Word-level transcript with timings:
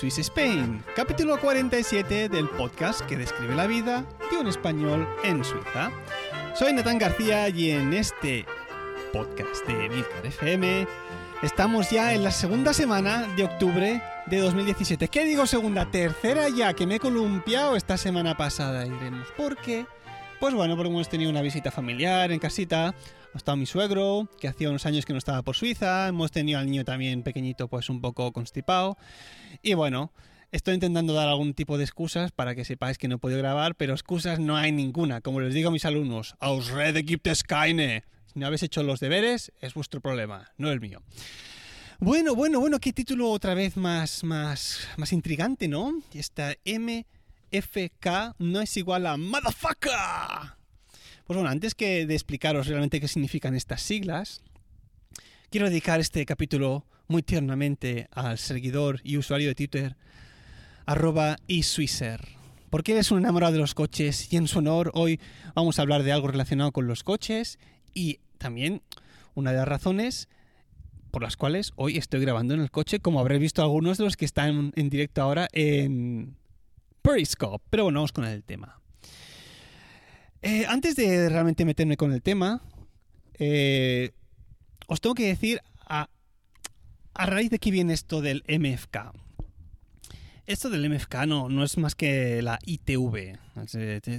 Swiss 0.00 0.18
Spain, 0.20 0.82
capítulo 0.96 1.38
47 1.38 2.30
del 2.30 2.48
podcast 2.48 3.02
que 3.02 3.18
describe 3.18 3.54
la 3.54 3.66
vida 3.66 4.06
de 4.30 4.38
un 4.38 4.46
español 4.46 5.06
en 5.24 5.44
Suiza. 5.44 5.90
Soy 6.54 6.72
Natán 6.72 6.98
García 6.98 7.48
y 7.48 7.70
en 7.70 7.92
este 7.94 8.44
podcast 9.12 9.66
de 9.66 9.88
Milcar 9.88 10.26
FM 10.26 10.86
estamos 11.42 11.90
ya 11.90 12.12
en 12.12 12.24
la 12.24 12.30
segunda 12.32 12.74
semana 12.74 13.26
de 13.36 13.44
octubre 13.44 14.02
de 14.26 14.38
2017. 14.38 15.08
¿Qué 15.08 15.24
digo 15.24 15.46
segunda? 15.46 15.90
Tercera 15.90 16.48
ya, 16.48 16.74
que 16.74 16.86
me 16.86 16.96
he 16.96 17.00
columpiado 17.00 17.76
esta 17.76 17.96
semana 17.96 18.36
pasada, 18.36 18.84
diremos. 18.84 19.28
¿Por 19.36 19.56
qué? 19.56 19.86
Pues 20.40 20.52
bueno, 20.52 20.76
porque 20.76 20.90
hemos 20.90 21.08
tenido 21.08 21.30
una 21.30 21.40
visita 21.42 21.70
familiar 21.70 22.32
en 22.32 22.40
casita. 22.40 22.94
Ha 23.32 23.36
estado 23.36 23.56
mi 23.56 23.66
suegro, 23.66 24.28
que 24.40 24.48
hacía 24.48 24.70
unos 24.70 24.86
años 24.86 25.06
que 25.06 25.12
no 25.12 25.18
estaba 25.18 25.42
por 25.42 25.56
Suiza. 25.56 26.08
Hemos 26.08 26.32
tenido 26.32 26.58
al 26.58 26.66
niño 26.66 26.84
también 26.84 27.22
pequeñito, 27.22 27.68
pues 27.68 27.88
un 27.88 28.00
poco 28.00 28.32
constipado. 28.32 28.98
Y 29.62 29.74
bueno, 29.74 30.12
estoy 30.52 30.74
intentando 30.74 31.14
dar 31.14 31.28
algún 31.28 31.54
tipo 31.54 31.78
de 31.78 31.84
excusas 31.84 32.32
para 32.32 32.54
que 32.54 32.64
sepáis 32.64 32.98
que 32.98 33.08
no 33.08 33.16
he 33.16 33.18
podido 33.18 33.38
grabar, 33.38 33.74
pero 33.74 33.94
excusas 33.94 34.38
no 34.38 34.56
hay 34.56 34.72
ninguna. 34.72 35.20
Como 35.20 35.40
les 35.40 35.54
digo 35.54 35.68
a 35.68 35.72
mis 35.72 35.84
alumnos, 35.84 36.34
Ausrede 36.40 37.02
gibt 37.02 37.26
es 37.26 37.42
keine. 37.42 38.04
Si 38.32 38.38
no 38.38 38.46
habéis 38.46 38.62
hecho 38.62 38.82
los 38.82 39.00
deberes, 39.00 39.52
es 39.60 39.74
vuestro 39.74 40.00
problema, 40.00 40.50
no 40.56 40.70
el 40.70 40.80
mío. 40.80 41.02
Bueno, 41.98 42.34
bueno, 42.34 42.60
bueno, 42.60 42.78
qué 42.80 42.92
título 42.92 43.30
otra 43.30 43.54
vez 43.54 43.76
más, 43.76 44.24
más, 44.24 44.88
más 44.96 45.12
intrigante, 45.12 45.68
¿no? 45.68 46.02
Esta 46.14 46.54
MFK 46.64 48.36
no 48.38 48.60
es 48.60 48.76
igual 48.76 49.06
a 49.06 49.16
Motherfucker. 49.16 49.90
Pues 51.26 51.36
bueno, 51.36 51.50
antes 51.50 51.74
que 51.74 52.06
de 52.06 52.14
explicaros 52.14 52.66
realmente 52.66 53.00
qué 53.00 53.06
significan 53.06 53.54
estas 53.54 53.82
siglas, 53.82 54.42
quiero 55.50 55.68
dedicar 55.68 56.00
este 56.00 56.24
capítulo 56.24 56.86
muy 57.06 57.22
tiernamente 57.22 58.08
al 58.12 58.38
seguidor 58.38 59.00
y 59.04 59.16
usuario 59.16 59.48
de 59.48 59.54
Twitter, 59.54 59.96
arroba 60.86 61.36
eSwisser. 61.48 62.20
Porque 62.70 62.92
él 62.92 62.98
es 62.98 63.10
un 63.10 63.18
enamorado 63.18 63.52
de 63.52 63.58
los 63.58 63.74
coches 63.74 64.32
y 64.32 64.36
en 64.36 64.46
su 64.46 64.58
honor 64.58 64.92
hoy 64.94 65.20
vamos 65.54 65.78
a 65.78 65.82
hablar 65.82 66.02
de 66.02 66.12
algo 66.12 66.28
relacionado 66.28 66.72
con 66.72 66.86
los 66.86 67.02
coches 67.02 67.58
y 67.94 68.20
también 68.38 68.82
una 69.34 69.50
de 69.50 69.58
las 69.58 69.68
razones 69.68 70.28
por 71.10 71.22
las 71.22 71.36
cuales 71.36 71.72
hoy 71.76 71.96
estoy 71.96 72.20
grabando 72.20 72.54
en 72.54 72.60
el 72.60 72.70
coche, 72.70 73.00
como 73.00 73.20
habréis 73.20 73.40
visto 73.40 73.62
algunos 73.62 73.98
de 73.98 74.04
los 74.04 74.16
que 74.16 74.24
están 74.24 74.72
en 74.76 74.90
directo 74.90 75.22
ahora 75.22 75.48
en 75.52 76.36
Periscope. 77.02 77.64
Pero 77.70 77.84
bueno, 77.84 77.98
vamos 77.98 78.12
con 78.12 78.24
el 78.24 78.44
tema. 78.44 78.80
Eh, 80.42 80.64
antes 80.66 80.96
de 80.96 81.28
realmente 81.28 81.64
meterme 81.64 81.96
con 81.96 82.12
el 82.12 82.22
tema, 82.22 82.62
eh, 83.34 84.12
os 84.86 85.00
tengo 85.00 85.14
que 85.14 85.26
decir 85.26 85.60
a, 85.80 86.08
a, 87.14 87.26
raíz 87.26 87.50
de 87.50 87.58
qué 87.58 87.70
viene 87.70 87.92
esto 87.92 88.22
del 88.22 88.42
MFK. 88.48 89.12
Esto 90.46 90.70
del 90.70 90.88
MFK 90.88 91.26
no, 91.26 91.64
es 91.64 91.78
más 91.78 91.94
que 91.94 92.42
la 92.42 92.58
ITV. 92.64 93.38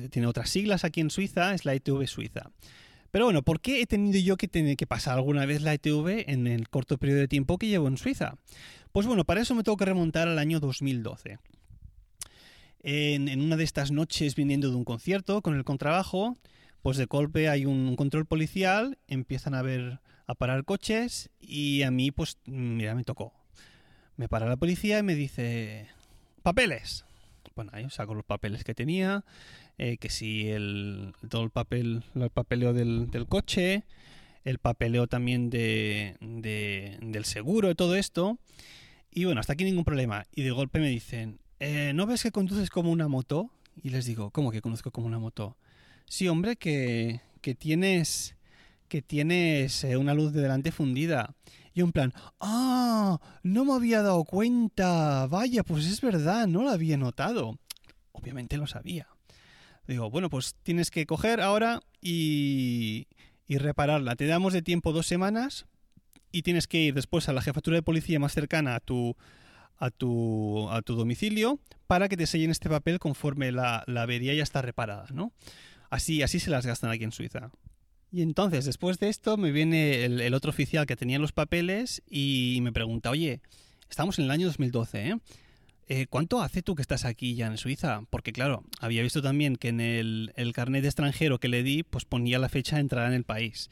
Tiene 0.10 0.28
otras 0.28 0.50
siglas 0.50 0.84
aquí 0.84 1.02
en 1.02 1.10
Suiza, 1.10 1.54
es 1.54 1.66
la 1.66 1.76
ITV 1.76 2.08
Suiza. 2.08 2.52
Pero 3.12 3.26
bueno, 3.26 3.42
¿por 3.42 3.60
qué 3.60 3.82
he 3.82 3.86
tenido 3.88 4.20
yo 4.20 4.38
que 4.38 4.48
tener 4.48 4.78
que 4.78 4.88
pasar 4.88 5.18
alguna 5.18 5.46
vez 5.46 5.62
la 5.62 5.74
ITV 5.74 6.30
en 6.30 6.48
el 6.48 6.70
corto 6.70 6.98
periodo 6.98 7.20
de 7.20 7.28
tiempo 7.28 7.58
que 7.58 7.68
llevo 7.68 7.88
en 7.88 7.98
Suiza? 7.98 8.36
Pues 8.94 9.06
bueno, 9.06 9.26
para 9.26 9.42
eso 9.42 9.54
me 9.56 9.64
tengo 9.64 9.78
que 9.78 9.86
remontar 9.86 10.28
al 10.28 10.40
año 10.40 10.60
2012 10.60 11.40
en, 12.84 13.28
en, 13.28 13.42
una 13.42 13.58
de 13.58 13.64
estas 13.64 13.92
noches 13.92 14.36
viniendo 14.36 14.70
de 14.70 14.76
un 14.76 14.86
concierto 14.86 15.42
con 15.42 15.56
el 15.56 15.64
contrabajo, 15.64 16.38
pues 16.82 16.98
de 16.98 17.06
golpe 17.06 17.50
hay 17.50 17.66
un 17.66 17.96
control 17.96 18.26
policial, 18.26 18.98
empiezan 19.08 19.54
a 19.54 19.62
ver 19.62 20.00
a 20.28 20.36
parar 20.36 20.64
coches 20.64 21.30
y 21.40 21.84
a 21.84 21.92
mí 21.92 22.12
pues 22.12 22.38
mira 22.46 22.96
me 22.96 23.04
tocó. 23.04 23.34
Me 24.18 24.28
para 24.28 24.48
la 24.48 24.58
policía 24.58 25.00
y 25.00 25.04
me 25.04 25.16
dice 25.16 25.88
papeles. 26.42 27.06
Bueno, 27.56 27.72
yo 27.80 27.90
saco 27.90 28.14
los 28.14 28.26
papeles 28.26 28.64
que 28.64 28.74
tenía, 28.74 29.24
eh, 29.78 29.98
que 29.98 30.10
si 30.10 30.50
el 30.50 31.14
todo 31.30 31.44
el 31.44 31.50
papel, 31.50 32.04
el 32.16 32.30
papeleo 32.30 32.74
del, 32.74 33.10
del 33.12 33.28
coche, 33.28 33.84
el 34.44 34.58
papeleo 34.58 35.08
también 35.08 35.50
de, 35.50 36.16
de, 36.22 36.98
del 37.02 37.26
seguro, 37.26 37.68
de 37.68 37.76
todo 37.76 37.96
esto. 37.96 38.40
Y 39.12 39.26
bueno, 39.26 39.42
hasta 39.42 39.54
aquí 39.54 39.64
ningún 39.64 39.84
problema. 39.84 40.26
Y 40.34 40.44
de 40.44 40.52
golpe 40.52 40.80
me 40.80 40.90
dicen, 40.90 41.40
eh, 41.60 41.92
¿no 41.94 42.06
ves 42.06 42.24
que 42.24 42.32
conduces 42.32 42.70
como 42.70 42.92
una 42.92 43.08
moto? 43.08 43.52
Y 43.84 43.90
les 43.90 44.06
digo, 44.06 44.32
¿cómo 44.32 44.52
que 44.52 44.62
conduzco 44.62 44.92
como 44.92 45.08
una 45.08 45.20
moto? 45.20 45.58
Sí, 46.06 46.28
hombre, 46.28 46.56
que, 46.56 47.22
que 47.42 47.56
tienes, 47.56 48.36
que 48.88 49.02
tienes 49.02 49.84
eh, 49.84 49.98
una 49.98 50.14
luz 50.14 50.34
de 50.34 50.42
delante 50.42 50.72
fundida. 50.72 51.36
Y 51.74 51.82
un 51.82 51.92
plan, 51.92 52.14
ah, 52.40 53.20
no 53.44 53.66
me 53.66 53.74
había 53.74 54.02
dado 54.02 54.24
cuenta. 54.26 55.28
Vaya, 55.28 55.64
pues 55.64 55.86
es 55.86 56.02
verdad, 56.02 56.48
no 56.48 56.64
lo 56.64 56.70
había 56.70 56.98
notado. 56.98 57.58
Obviamente 58.12 58.58
lo 58.58 58.68
sabía. 58.68 59.08
Digo, 59.88 60.10
bueno, 60.10 60.30
pues 60.30 60.56
tienes 60.64 60.92
que 60.92 61.06
coger 61.06 61.42
ahora 61.42 61.82
y, 62.02 63.08
y 63.48 63.58
repararla. 63.58 64.16
Te 64.16 64.28
damos 64.28 64.54
de 64.54 64.62
tiempo 64.62 64.92
dos 64.92 65.08
semanas 65.08 65.66
y 66.32 66.44
tienes 66.44 66.68
que 66.68 66.80
ir 66.80 66.94
después 66.94 67.30
a 67.30 67.34
la 67.34 67.42
jefatura 67.42 67.76
de 67.76 67.84
policía 67.84 68.20
más 68.20 68.34
cercana 68.34 68.76
a 68.76 68.80
tu, 68.80 69.16
a 69.78 69.90
tu, 69.90 70.70
a 70.70 70.82
tu 70.82 70.96
domicilio 70.96 71.60
para 71.88 72.08
que 72.08 72.18
te 72.18 72.28
sellen 72.28 72.52
este 72.52 72.70
papel 72.70 73.00
conforme 73.00 73.52
la, 73.52 73.84
la 73.88 74.04
avería 74.04 74.34
ya 74.34 74.44
está 74.44 74.62
reparada, 74.62 75.08
¿no? 75.12 75.34
Así, 75.90 76.22
así 76.22 76.40
se 76.40 76.50
las 76.50 76.66
gastan 76.66 76.92
aquí 76.92 77.04
en 77.04 77.12
Suiza. 77.12 77.52
Y 78.12 78.22
entonces, 78.22 78.66
después 78.66 79.00
de 79.00 79.08
esto, 79.08 79.38
me 79.38 79.52
viene 79.52 80.04
el, 80.04 80.34
otro 80.34 80.50
oficial 80.50 80.86
que 80.86 80.98
tenía 80.98 81.18
los 81.18 81.32
papeles 81.32 82.04
y 82.10 82.60
me 82.62 82.74
pregunta, 82.74 83.10
oye, 83.10 83.40
estamos 83.90 84.20
en 84.20 84.26
el 84.26 84.32
año 84.32 84.48
2012, 84.48 85.08
¿eh? 85.08 85.18
¿eh? 85.88 86.08
¿Cuánto 86.10 86.42
hace 86.42 86.62
tú 86.62 86.76
que 86.76 86.82
estás 86.82 87.06
aquí 87.06 87.36
ya 87.36 87.48
en 87.48 87.58
Suiza? 87.58 88.02
Porque 88.10 88.34
claro, 88.34 88.64
había 88.82 89.02
visto 89.02 89.22
también 89.22 89.56
que 89.56 89.70
en 89.70 89.80
el, 89.80 90.34
el 90.36 90.52
carnet 90.52 90.82
de 90.82 90.90
extranjero 90.90 91.40
que 91.40 91.48
le 91.48 91.64
di, 91.64 91.84
pues 91.84 92.04
ponía 92.04 92.38
la 92.38 92.50
fecha 92.50 92.76
de 92.76 92.82
entrada 92.82 93.08
en 93.08 93.14
el 93.14 93.24
país. 93.24 93.70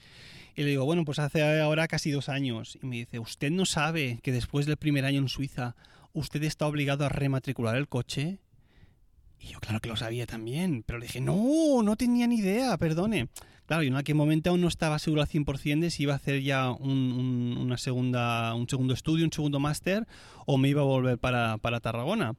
Y 0.55 0.63
le 0.63 0.69
digo, 0.69 0.85
bueno, 0.85 1.03
pues 1.03 1.19
hace 1.19 1.61
ahora 1.61 1.87
casi 1.87 2.11
dos 2.11 2.29
años. 2.29 2.77
Y 2.81 2.85
me 2.85 2.95
dice, 2.97 3.19
¿usted 3.19 3.51
no 3.51 3.65
sabe 3.65 4.19
que 4.23 4.31
después 4.31 4.65
del 4.65 4.77
primer 4.77 5.03
año 5.03 5.19
en 5.19 5.29
Suiza 5.29 5.75
usted 6.13 6.43
está 6.43 6.65
obligado 6.65 7.05
a 7.05 7.09
rematricular 7.09 7.75
el 7.75 7.89
coche? 7.89 8.39
Y 9.39 9.47
yo, 9.47 9.59
claro 9.59 9.79
que 9.79 9.89
lo 9.89 9.95
sabía 9.95 10.25
también, 10.25 10.83
pero 10.85 10.99
le 10.99 11.05
dije, 11.05 11.21
no, 11.21 11.81
no 11.83 11.95
tenía 11.95 12.27
ni 12.27 12.39
idea, 12.39 12.77
perdone. 12.77 13.29
Claro, 13.69 13.83
yo 13.83 13.89
en 13.89 13.97
aquel 13.97 14.15
momento 14.15 14.49
aún 14.49 14.61
no 14.61 14.67
estaba 14.67 14.97
seguro 14.97 15.21
al 15.21 15.27
100% 15.27 15.81
de 15.81 15.91
si 15.91 16.01
iba 16.01 16.13
a 16.13 16.15
hacer 16.15 16.41
ya 16.41 16.71
un, 16.71 16.89
un, 16.89 17.55
una 17.59 17.77
segunda, 17.77 18.55
un 18.55 18.67
segundo 18.67 18.95
estudio, 18.95 19.23
un 19.25 19.31
segundo 19.31 19.59
máster, 19.59 20.07
o 20.47 20.57
me 20.57 20.69
iba 20.69 20.81
a 20.81 20.85
volver 20.85 21.19
para, 21.19 21.59
para 21.59 21.79
Tarragona. 21.79 22.33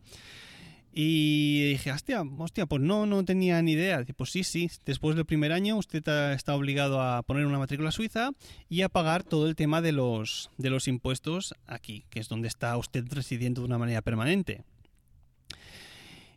Y 0.93 1.69
dije, 1.69 1.93
hostia, 1.93 2.25
hostia, 2.37 2.66
pues 2.66 2.82
no, 2.82 3.06
no 3.06 3.25
tenía 3.25 3.62
ni 3.62 3.75
idea. 3.75 4.00
Dice, 4.00 4.12
pues 4.12 4.31
sí, 4.31 4.43
sí, 4.43 4.69
después 4.84 5.14
del 5.14 5.25
primer 5.25 5.52
año 5.52 5.76
usted 5.76 6.02
está 6.32 6.56
obligado 6.56 7.00
a 7.00 7.22
poner 7.22 7.46
una 7.46 7.60
matrícula 7.60 7.93
suiza 7.93 8.32
y 8.69 8.82
a 8.82 8.88
pagar 8.88 9.22
todo 9.22 9.46
el 9.46 9.55
tema 9.55 9.81
de 9.81 9.93
los, 9.93 10.50
de 10.58 10.70
los 10.70 10.88
impuestos 10.88 11.55
aquí, 11.69 12.06
que 12.10 12.19
es 12.19 12.28
donde 12.28 12.49
está 12.49 12.76
usted 12.76 13.05
residiendo 13.08 13.60
de 13.60 13.69
una 13.69 13.78
manera 13.78 14.02
permanente. 14.02 14.64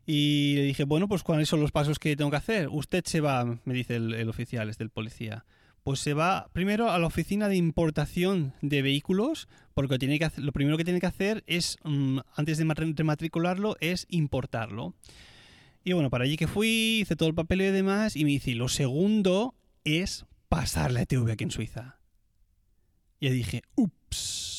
Y 0.05 0.55
le 0.55 0.63
dije, 0.63 0.83
bueno, 0.83 1.07
pues 1.07 1.23
cuáles 1.23 1.47
son 1.47 1.61
los 1.61 1.71
pasos 1.71 2.00
que 2.00 2.15
tengo 2.15 2.31
que 2.31 2.38
hacer. 2.38 2.67
Usted 2.69 3.03
se 3.05 3.21
va, 3.21 3.59
me 3.63 3.73
dice 3.73 3.95
el, 3.95 4.29
oficial, 4.29 4.69
es 4.69 4.77
del 4.77 4.89
policía 4.89 5.45
pues 5.83 6.00
se 6.00 6.13
va 6.13 6.47
primero 6.53 6.89
a 6.91 6.97
la 6.97 7.07
oficina 7.07 7.50
de 7.50 7.57
importación 7.57 8.53
de 8.61 8.81
vehículos, 8.81 9.50
porque 9.73 10.00
tiene 10.00 10.17
que 10.17 10.23
hacer, 10.23 10.41
lo 10.41 10.53
primero 10.53 10.77
que 10.77 10.85
tiene 10.85 11.01
que 11.01 11.07
hacer 11.07 11.44
es, 11.45 11.77
um, 11.83 12.21
antes 12.35 12.57
de 12.57 12.63
rematricularlo, 12.63 13.75
es 13.81 14.05
importarlo. 14.09 14.95
Y 15.83 15.91
bueno, 15.91 16.09
para 16.09 16.23
allí 16.23 16.38
que 16.38 16.47
fui, 16.47 16.99
hice 17.01 17.17
todo 17.17 17.27
el 17.27 17.35
papel 17.35 17.61
y 17.61 17.65
demás, 17.65 18.15
y 18.15 18.23
me 18.23 18.31
dice, 18.31 18.56
lo 18.56 18.69
segundo 18.69 19.56
es 19.83 20.25
pasar 20.47 20.94
la 20.94 21.01
ETV 21.01 21.31
aquí 21.31 21.44
en 21.44 21.51
Suiza. 21.51 21.99
Y 23.19 23.29
dije, 23.29 23.63
ups. 23.75 24.52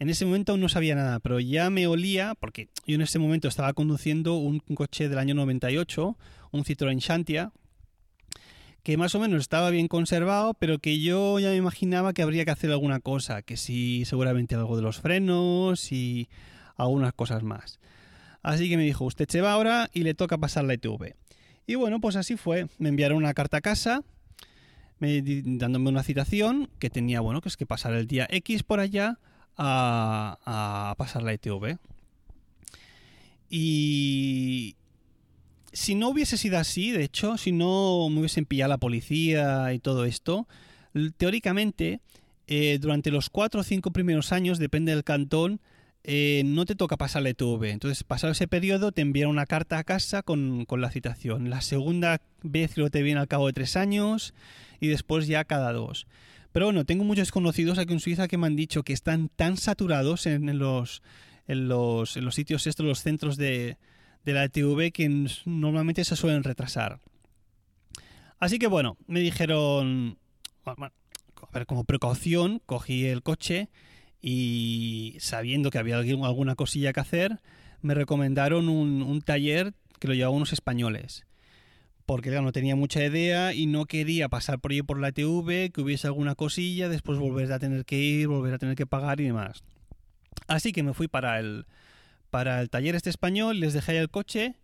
En 0.00 0.08
ese 0.08 0.24
momento 0.24 0.52
aún 0.52 0.62
no 0.62 0.70
sabía 0.70 0.94
nada, 0.94 1.20
pero 1.20 1.40
ya 1.40 1.68
me 1.68 1.86
olía, 1.86 2.34
porque 2.34 2.70
yo 2.86 2.94
en 2.94 3.02
ese 3.02 3.18
momento 3.18 3.48
estaba 3.48 3.74
conduciendo 3.74 4.36
un, 4.36 4.60
coche 4.60 5.10
del 5.10 5.18
año 5.18 5.34
98, 5.34 6.16
un 6.52 6.64
Citroën 6.64 6.98
Shantia, 6.98 7.52
que 8.82 8.96
más 8.96 9.14
o 9.14 9.20
menos 9.20 9.42
estaba 9.42 9.68
bien 9.68 9.88
conservado, 9.88 10.54
pero 10.54 10.78
que 10.78 11.00
yo 11.00 11.38
ya 11.38 11.50
me 11.50 11.56
imaginaba 11.56 12.14
que 12.14 12.22
habría 12.22 12.46
que 12.46 12.50
hacer 12.50 12.70
alguna 12.70 13.00
cosa, 13.00 13.42
que 13.42 13.58
sí, 13.58 14.06
seguramente 14.06 14.54
algo 14.54 14.74
de 14.74 14.82
los 14.82 15.00
frenos 15.00 15.92
y 15.92 16.30
algunas 16.76 17.12
cosas 17.12 17.42
más. 17.42 17.78
Así 18.42 18.70
que 18.70 18.78
me 18.78 18.84
dijo, 18.84 19.04
usted 19.04 19.28
se 19.28 19.42
va 19.42 19.52
ahora 19.52 19.90
y 19.92 20.04
le 20.04 20.14
toca 20.14 20.38
pasar 20.38 20.64
la 20.64 20.72
ITV. 20.72 21.14
Y 21.66 21.74
bueno, 21.74 22.00
pues 22.00 22.16
así 22.16 22.38
fue. 22.38 22.68
Me 22.78 22.88
enviaron 22.88 23.18
una 23.18 23.34
carta 23.34 23.58
a 23.58 23.60
casa 23.60 24.02
dándome 24.98 25.90
una 25.90 26.02
citación 26.02 26.70
que 26.78 26.88
tenía, 26.88 27.20
bueno, 27.20 27.42
que 27.42 27.50
es 27.50 27.58
que 27.58 27.66
pasar 27.66 27.92
el 27.92 28.06
día 28.06 28.26
X 28.30 28.62
por 28.62 28.80
allá 28.80 29.18
a, 29.60 30.94
pasar 30.96 31.22
la 31.22 31.34
ITV. 31.34 31.78
Y 33.48 34.76
si 35.72 35.94
no 35.94 36.08
hubiese 36.08 36.36
sido 36.36 36.58
así, 36.58 36.90
de 36.90 37.04
hecho, 37.04 37.36
si 37.36 37.52
no 37.52 38.08
me 38.10 38.20
hubiesen 38.20 38.46
pillado 38.46 38.70
la 38.70 38.78
policía 38.78 39.72
y 39.72 39.78
todo 39.78 40.04
esto, 40.04 40.46
teóricamente, 41.16 42.00
eh, 42.46 42.78
durante 42.80 43.10
los 43.10 43.28
cuatro 43.28 43.60
o 43.60 43.64
cinco 43.64 43.90
primeros 43.90 44.32
años, 44.32 44.58
depende 44.58 44.92
del 44.92 45.04
cantón, 45.04 45.60
eh, 46.02 46.42
no 46.46 46.64
te 46.64 46.74
toca 46.74 46.96
pasar 46.96 47.22
la 47.22 47.30
ETV. 47.30 47.70
Entonces, 47.70 48.04
pasado 48.04 48.32
ese 48.32 48.48
periodo, 48.48 48.92
te 48.92 49.02
envían 49.02 49.28
una 49.28 49.46
carta 49.46 49.78
a 49.78 49.84
casa 49.84 50.22
con, 50.22 50.66
la 50.68 50.90
citación. 50.90 51.50
La 51.50 51.60
segunda 51.60 52.20
vez 52.42 52.76
lo 52.76 52.90
te 52.90 53.02
viene 53.02 53.20
al 53.20 53.28
cabo 53.28 53.46
de 53.46 53.52
tres 53.52 53.76
años 53.76 54.34
y 54.80 54.88
después 54.88 55.26
ya 55.26 55.44
cada 55.44 55.72
dos. 55.72 56.06
Pero 56.52 56.66
bueno, 56.66 56.84
tengo 56.84 57.04
muchos 57.04 57.30
conocidos 57.30 57.78
aquí 57.78 57.92
en 57.92 58.00
Suiza 58.00 58.28
que 58.28 58.36
me 58.36 58.46
han 58.46 58.56
dicho 58.56 58.82
que 58.82 58.92
están 58.92 59.28
tan 59.28 59.56
saturados 59.56 60.26
en, 60.26 60.58
los, 60.58 61.02
en, 61.46 61.68
los, 61.68 62.16
en 62.16 62.24
los 62.24 62.34
sitios 62.34 62.66
estos, 62.66 62.84
los 62.84 63.02
centros 63.02 63.36
de, 63.36 63.76
de 64.24 64.32
la 64.32 64.44
ETV, 64.44 64.92
que 64.92 65.26
normalmente 65.44 66.04
se 66.04 66.16
suelen 66.16 66.42
retrasar. 66.42 67.00
Así 68.38 68.58
que 68.58 68.66
bueno, 68.66 68.96
me 69.06 69.20
dijeron, 69.20 70.18
a 70.64 70.74
ver, 71.52 71.66
como 71.66 71.84
precaución, 71.84 72.60
cogí 72.64 73.06
el 73.06 73.22
coche 73.22 73.68
y 74.22 75.16
sabiendo 75.20 75.70
que 75.70 75.78
había 75.78 75.98
alguna 75.98 76.54
cosilla 76.54 76.92
que 76.92 77.00
hacer, 77.00 77.40
me 77.82 77.94
recomendaron 77.94 78.68
un, 78.68 79.22
taller 79.22 79.74
que 79.98 80.08
lo 80.08 80.14
llevaban 80.14 80.36
unos 80.36 80.52
españoles. 80.52 81.26
Porque 82.10 82.32
no 82.32 82.50
tenía 82.50 82.74
mucha 82.74 83.04
idea 83.04 83.54
y 83.54 83.66
no 83.66 83.86
quería 83.86 84.28
pasar 84.28 84.58
por 84.58 84.72
ahí 84.72 84.82
por 84.82 84.98
la 84.98 85.12
TV, 85.12 85.70
que 85.70 85.80
hubiese 85.80 86.08
alguna 86.08 86.34
cosilla, 86.34 86.88
después 86.88 87.20
volver 87.20 87.52
a 87.52 87.60
tener 87.60 87.84
que 87.84 87.98
ir, 87.98 88.26
volver 88.26 88.52
a 88.52 88.58
tener 88.58 88.74
que 88.74 88.84
pagar 88.84 89.20
y 89.20 89.26
demás. 89.26 89.62
Así 90.48 90.72
que 90.72 90.82
me 90.82 90.92
fui 90.92 91.06
para 91.06 91.38
el, 91.38 91.66
para 92.30 92.60
el 92.62 92.68
taller 92.68 92.96
este 92.96 93.10
español, 93.10 93.60
les 93.60 93.74
dejé 93.74 93.92
ahí 93.92 93.98
el 93.98 94.10
coche 94.10 94.56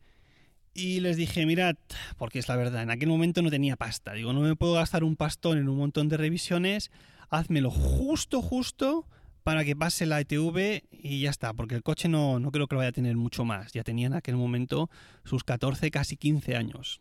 y 0.75 0.99
les 0.99 1.17
dije, 1.17 1.47
mirad, 1.47 1.77
porque 2.17 2.41
es 2.41 2.49
la 2.49 2.57
verdad, 2.57 2.83
en 2.83 2.91
aquel 2.91 3.09
momento 3.09 3.43
no 3.43 3.51
tenía 3.51 3.77
pasta. 3.77 4.15
Digo, 4.15 4.33
no 4.33 4.41
me 4.41 4.57
puedo 4.57 4.73
gastar 4.73 5.05
un 5.05 5.15
pastón 5.15 5.59
en 5.59 5.69
un 5.69 5.77
montón 5.77 6.09
de 6.09 6.17
revisiones, 6.17 6.91
házmelo 7.31 7.71
justo, 7.71 8.43
justo 8.43 9.07
para 9.45 9.65
que 9.65 9.77
pase 9.77 10.05
la 10.05 10.21
ETV 10.21 10.83
y 10.91 11.21
ya 11.21 11.31
está, 11.31 11.55
porque 11.55 11.77
el 11.77 11.85
coche 11.85 12.09
no, 12.09 12.41
no 12.41 12.51
creo 12.51 12.67
que 12.67 12.75
lo 12.75 12.79
vaya 12.81 12.89
a 12.89 12.93
tener 12.93 13.15
mucho 13.15 13.45
más. 13.45 13.73
Ya 13.73 13.85
tenía 13.85 14.09
en 14.09 14.15
aquel 14.15 14.35
momento 14.35 14.91
sus 15.23 15.45
14, 15.45 15.93
casi 15.93 16.17
15 16.17 16.57
años. 16.57 17.01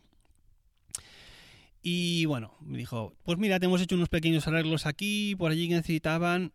Y 1.87 2.25
bueno, 2.25 2.51
me 2.61 2.79
dijo, 2.79 3.13
pues 3.21 3.37
mira, 3.37 3.59
te 3.59 3.67
hemos 3.67 3.79
hecho 3.79 3.93
unos 3.93 4.09
pequeños 4.09 4.47
arreglos 4.47 4.87
aquí, 4.87 5.35
por 5.37 5.51
allí 5.51 5.67
que 5.69 5.75
necesitaban. 5.75 6.51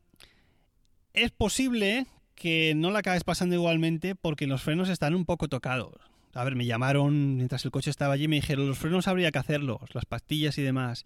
Es 1.13 1.31
posible 1.31 2.09
que 2.35 2.75
no 2.75 2.91
la 2.91 2.99
acabes 2.99 3.23
pasando 3.23 3.55
igualmente 3.55 4.17
porque 4.17 4.49
los 4.49 4.61
frenos 4.61 4.89
están 4.89 5.15
un 5.15 5.25
poco 5.25 5.47
tocados. 5.47 5.95
A 6.35 6.43
ver, 6.43 6.57
me 6.57 6.67
llamaron 6.67 7.37
mientras 7.37 7.65
el 7.65 7.71
coche 7.71 7.91
estaba 7.91 8.15
allí 8.15 8.27
me 8.27 8.37
dijeron, 8.37 8.67
los 8.67 8.79
frenos 8.79 9.07
habría 9.07 9.31
que 9.31 9.39
hacerlos, 9.39 9.95
las 9.95 10.05
pastillas 10.05 10.59
y 10.59 10.63
demás 10.63 11.05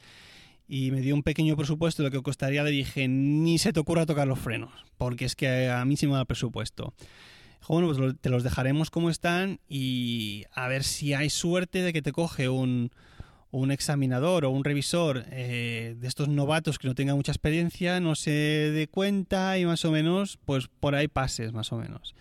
y 0.66 0.90
me 0.90 1.02
dio 1.02 1.14
un 1.14 1.22
pequeño 1.22 1.54
presupuesto 1.54 2.02
de 2.02 2.08
lo 2.08 2.10
que 2.10 2.22
costaría, 2.22 2.62
le 2.62 2.70
dije, 2.70 3.06
ni 3.08 3.58
se 3.58 3.74
te 3.74 3.80
ocurra 3.80 4.06
tocar 4.06 4.26
los 4.26 4.38
frenos, 4.38 4.72
porque 4.96 5.26
es 5.26 5.36
que 5.36 5.68
a 5.68 5.84
mí 5.84 5.98
sí 5.98 6.06
me 6.06 6.14
da 6.14 6.24
presupuesto. 6.24 6.94
bueno, 7.68 7.92
pues 7.92 8.16
te 8.22 8.30
los 8.30 8.42
dejaremos 8.42 8.88
como 8.88 9.10
están 9.10 9.60
y 9.68 10.44
a 10.54 10.66
ver 10.68 10.82
si 10.82 11.12
hay 11.12 11.28
suerte 11.28 11.82
de 11.82 11.92
que 11.92 12.00
te 12.00 12.12
coge 12.12 12.48
un, 12.48 12.90
un 13.54 13.70
examinador 13.70 14.44
o 14.44 14.50
un 14.50 14.64
revisor 14.64 15.26
eh, 15.30 15.94
de 15.98 16.08
estos 16.08 16.28
novatos 16.28 16.78
que 16.78 16.88
no 16.88 16.94
tenga 16.94 17.14
mucha 17.14 17.30
experiencia, 17.30 18.00
no 18.00 18.16
se 18.16 18.30
dé 18.30 18.88
cuenta 18.88 19.56
y 19.58 19.64
más 19.64 19.84
o 19.84 19.92
menos, 19.92 20.38
pues 20.44 20.68
por 20.80 20.94
ahí 20.94 21.06
pases, 21.06 21.52
más 21.52 21.72
o 21.72 21.76
menos. 21.76 22.14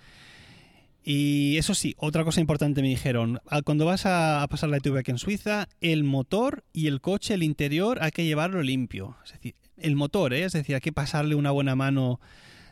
Y 1.03 1.57
eso 1.57 1.73
sí, 1.73 1.95
otra 1.97 2.23
cosa 2.23 2.39
importante 2.39 2.81
me 2.81 2.87
dijeron, 2.87 3.41
cuando 3.65 3.85
vas 3.85 4.05
a 4.05 4.45
pasar 4.49 4.69
la 4.69 4.77
ITV 4.77 4.99
aquí 4.99 5.11
en 5.11 5.17
Suiza, 5.17 5.67
el 5.81 6.03
motor 6.03 6.63
y 6.71 6.87
el 6.87 7.01
coche, 7.01 7.33
el 7.33 7.43
interior, 7.43 7.97
hay 8.01 8.11
que 8.11 8.25
llevarlo 8.25 8.61
limpio. 8.61 9.17
Es 9.25 9.33
decir, 9.33 9.55
el 9.77 9.95
motor, 9.95 10.33
¿eh? 10.33 10.45
es 10.45 10.53
decir, 10.53 10.75
hay 10.75 10.81
que 10.81 10.93
pasarle 10.93 11.35
una 11.35 11.51
buena 11.51 11.75
mano 11.75 12.21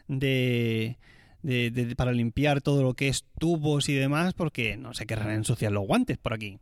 de, 0.07 0.97
para 1.97 2.13
limpiar 2.13 2.61
todo 2.61 2.83
lo 2.83 2.93
que 2.93 3.07
es 3.07 3.25
tubos 3.39 3.89
y 3.89 3.95
demás, 3.95 4.33
porque 4.33 4.77
no 4.77 4.93
se 4.93 5.07
querrán 5.07 5.31
ensuciar 5.31 5.71
los 5.71 5.85
guantes 5.85 6.17
por 6.17 6.33
aquí. 6.33 6.59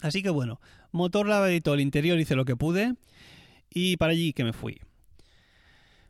Así 0.00 0.22
que 0.22 0.30
bueno, 0.30 0.60
motor 0.92 1.26
lavadito, 1.26 1.74
el 1.74 1.80
interior 1.80 2.18
hice 2.20 2.36
lo 2.36 2.44
que 2.44 2.56
pude 2.56 2.94
y 3.70 3.96
para 3.96 4.12
allí 4.12 4.32
que 4.32 4.44
me 4.44 4.52
fui. 4.52 4.80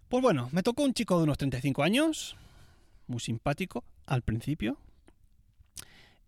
Pues 0.08 0.23
bueno, 0.23 0.49
me 0.52 0.62
tocó 0.62 0.82
un 0.82 0.93
chico 0.93 1.17
de 1.17 1.25
unos 1.25 1.38
35 1.38 1.82
años, 1.82 2.37
muy 3.06 3.20
simpático, 3.20 3.84
al 4.06 4.23
principio. 4.23 4.76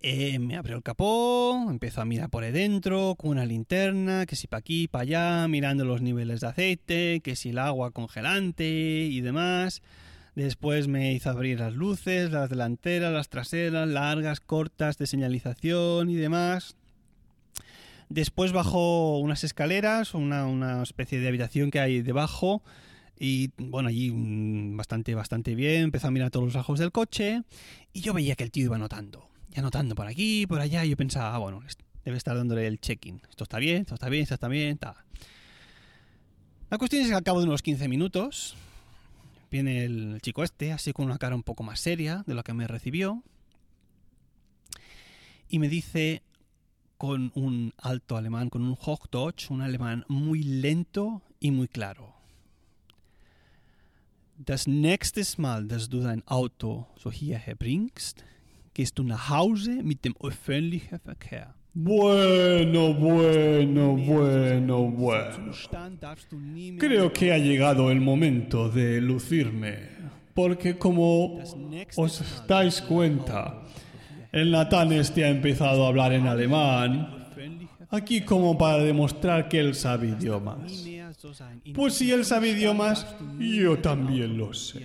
Eh, 0.00 0.38
me 0.38 0.56
abrió 0.56 0.76
el 0.76 0.82
capó, 0.82 1.66
empezó 1.70 2.02
a 2.02 2.04
mirar 2.04 2.28
por 2.28 2.44
ahí 2.44 2.52
dentro 2.52 3.14
con 3.14 3.30
una 3.30 3.46
linterna, 3.46 4.26
que 4.26 4.36
si 4.36 4.46
para 4.46 4.58
aquí, 4.58 4.86
para 4.86 5.02
allá, 5.02 5.48
mirando 5.48 5.84
los 5.84 6.02
niveles 6.02 6.40
de 6.40 6.46
aceite, 6.46 7.20
que 7.22 7.36
si 7.36 7.50
el 7.50 7.58
agua 7.58 7.90
congelante 7.90 8.64
y 8.64 9.20
demás. 9.22 9.82
Después 10.34 10.88
me 10.88 11.12
hizo 11.12 11.30
abrir 11.30 11.60
las 11.60 11.74
luces, 11.74 12.30
las 12.30 12.50
delanteras, 12.50 13.12
las 13.12 13.28
traseras, 13.28 13.88
largas, 13.88 14.40
cortas, 14.40 14.98
de 14.98 15.06
señalización 15.06 16.10
y 16.10 16.16
demás. 16.16 16.76
Después 18.08 18.52
bajó 18.52 19.18
unas 19.18 19.44
escaleras, 19.44 20.14
una, 20.14 20.46
una 20.46 20.82
especie 20.82 21.20
de 21.20 21.28
habitación 21.28 21.70
que 21.70 21.80
hay 21.80 22.02
debajo, 22.02 22.62
y 23.18 23.50
bueno, 23.56 23.88
allí 23.88 24.10
mm, 24.10 24.76
bastante, 24.76 25.14
bastante 25.14 25.54
bien. 25.54 25.84
Empezó 25.84 26.08
a 26.08 26.10
mirar 26.10 26.30
todos 26.30 26.46
los 26.46 26.56
ojos 26.56 26.78
del 26.78 26.92
coche. 26.92 27.42
Y 27.92 28.00
yo 28.00 28.12
veía 28.12 28.34
que 28.34 28.44
el 28.44 28.50
tío 28.50 28.64
iba 28.64 28.76
anotando. 28.76 29.28
Y 29.54 29.58
anotando 29.58 29.94
por 29.94 30.06
aquí, 30.06 30.46
por 30.46 30.60
allá. 30.60 30.84
Y 30.84 30.90
yo 30.90 30.96
pensaba, 30.96 31.34
ah, 31.34 31.38
bueno, 31.38 31.62
debe 32.04 32.16
estar 32.16 32.36
dándole 32.36 32.66
el 32.66 32.80
check-in. 32.80 33.20
Esto 33.28 33.44
está 33.44 33.58
bien, 33.58 33.82
esto 33.82 33.94
está 33.94 34.08
bien, 34.08 34.22
esto 34.22 34.34
está 34.34 34.48
bien, 34.48 34.72
está. 34.72 35.04
La 36.70 36.78
cuestión 36.78 37.02
es 37.02 37.08
que 37.08 37.14
al 37.14 37.22
cabo 37.22 37.40
de 37.40 37.46
unos 37.46 37.62
15 37.62 37.88
minutos 37.88 38.56
viene 39.50 39.84
el 39.84 40.18
chico 40.20 40.42
este, 40.42 40.72
así 40.72 40.92
con 40.92 41.06
una 41.06 41.18
cara 41.18 41.36
un 41.36 41.44
poco 41.44 41.62
más 41.62 41.78
seria 41.78 42.24
de 42.26 42.34
lo 42.34 42.42
que 42.42 42.52
me 42.52 42.66
recibió. 42.66 43.22
Y 45.48 45.60
me 45.60 45.68
dice 45.68 46.22
con 47.06 47.30
un 47.34 47.74
alto 47.76 48.16
alemán, 48.16 48.48
con 48.48 48.62
un 48.62 48.78
Hochdeutsch, 48.80 49.50
un 49.50 49.60
alemán 49.60 50.06
muy 50.08 50.42
lento 50.42 51.20
y 51.38 51.50
muy 51.50 51.68
claro. 51.68 52.14
Das 54.38 54.66
nächste 54.66 55.22
Mal, 55.36 55.68
dass 55.68 55.90
du 55.90 56.00
dein 56.00 56.22
Auto 56.24 56.86
so 56.96 57.12
hierher 57.12 57.56
bringst, 57.56 58.24
gehst 58.72 58.98
du 58.98 59.02
nach 59.02 59.28
Hause 59.28 59.82
mit 59.82 60.02
dem 60.06 60.14
öffentlichen 60.18 60.98
Verkehr. 61.04 61.54
Bueno, 61.74 62.94
bueno, 62.94 63.96
bueno, 63.96 64.90
bueno. 64.90 65.52
Creo 66.78 67.12
que 67.12 67.32
ha 67.32 67.38
llegado 67.38 67.90
el 67.90 68.00
momento 68.00 68.70
de 68.70 69.02
lucirme, 69.02 69.90
porque 70.32 70.78
como 70.78 71.42
os 71.96 72.46
dais 72.48 72.80
cuenta, 72.80 73.64
el 74.34 74.50
Natán 74.50 74.92
este 74.92 75.24
ha 75.24 75.28
empezado 75.28 75.84
a 75.84 75.88
hablar 75.88 76.12
en 76.12 76.26
alemán, 76.26 77.28
aquí 77.88 78.22
como 78.22 78.58
para 78.58 78.78
demostrar 78.78 79.48
que 79.48 79.60
él 79.60 79.76
sabe 79.76 80.08
idiomas. 80.08 80.84
Pues 81.72 81.94
si 81.94 82.10
él 82.10 82.24
sabe 82.24 82.48
idiomas, 82.48 83.06
yo 83.38 83.78
también 83.78 84.36
lo 84.36 84.52
sé. 84.52 84.84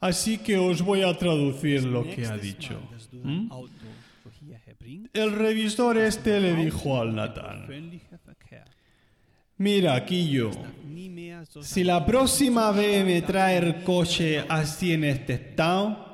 Así 0.00 0.36
que 0.36 0.58
os 0.58 0.82
voy 0.82 1.02
a 1.02 1.16
traducir 1.16 1.82
lo 1.84 2.04
que 2.04 2.26
ha 2.26 2.36
dicho. 2.36 2.78
¿Mm? 3.22 3.48
El 5.14 5.32
revisor 5.32 5.96
este 5.96 6.38
le 6.38 6.54
dijo 6.54 7.00
al 7.00 7.14
Natán, 7.14 7.66
mira, 9.56 10.04
Quillo, 10.04 10.50
si 11.62 11.84
la 11.84 12.04
próxima 12.04 12.70
vez 12.70 13.02
me 13.06 13.22
trae 13.22 13.56
el 13.56 13.82
coche 13.82 14.44
así 14.46 14.92
en 14.92 15.04
este 15.04 15.32
estado... 15.32 16.13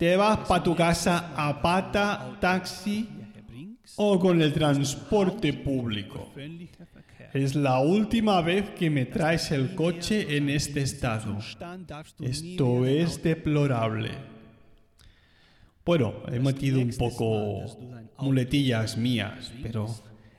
¿Te 0.00 0.16
vas 0.16 0.48
para 0.48 0.62
tu 0.62 0.74
casa 0.74 1.34
a 1.36 1.60
pata, 1.60 2.34
taxi 2.40 3.06
o 3.96 4.18
con 4.18 4.40
el 4.40 4.50
transporte 4.50 5.52
público? 5.52 6.32
Es 7.34 7.54
la 7.54 7.80
última 7.80 8.40
vez 8.40 8.70
que 8.70 8.88
me 8.88 9.04
traes 9.04 9.50
el 9.50 9.74
coche 9.74 10.38
en 10.38 10.48
este 10.48 10.80
estado. 10.80 11.36
Esto 12.18 12.86
es 12.86 13.22
deplorable. 13.22 14.12
Bueno, 15.84 16.14
he 16.32 16.38
metido 16.38 16.80
un 16.80 16.94
poco 16.96 17.60
muletillas 18.20 18.96
mías, 18.96 19.52
pero 19.62 19.86